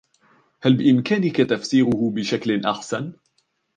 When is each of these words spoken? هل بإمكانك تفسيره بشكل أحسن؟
هل 0.63 0.73
بإمكانك 0.77 1.37
تفسيره 1.37 2.11
بشكل 2.13 2.65
أحسن؟ 2.65 3.13